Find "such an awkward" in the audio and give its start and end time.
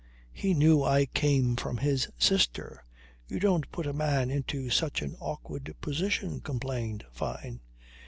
4.71-5.75